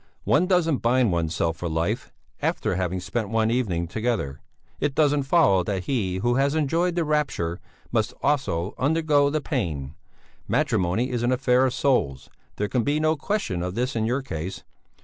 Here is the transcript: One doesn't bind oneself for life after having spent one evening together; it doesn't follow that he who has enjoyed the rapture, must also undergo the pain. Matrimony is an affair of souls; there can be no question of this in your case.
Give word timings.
One 0.23 0.47
doesn't 0.47 0.79
bind 0.79 1.11
oneself 1.11 1.57
for 1.57 1.69
life 1.69 2.11
after 2.41 2.73
having 2.73 2.99
spent 2.99 3.29
one 3.29 3.51
evening 3.51 3.87
together; 3.87 4.41
it 4.79 4.95
doesn't 4.95 5.27
follow 5.29 5.61
that 5.65 5.83
he 5.83 6.15
who 6.17 6.33
has 6.41 6.55
enjoyed 6.55 6.95
the 6.95 7.03
rapture, 7.03 7.59
must 7.91 8.11
also 8.23 8.73
undergo 8.79 9.29
the 9.29 9.41
pain. 9.41 9.93
Matrimony 10.47 11.11
is 11.11 11.21
an 11.21 11.31
affair 11.31 11.67
of 11.67 11.75
souls; 11.75 12.31
there 12.55 12.67
can 12.67 12.81
be 12.83 12.99
no 12.99 13.15
question 13.15 13.61
of 13.61 13.75
this 13.75 13.95
in 13.95 14.07
your 14.07 14.23
case. 14.23 14.63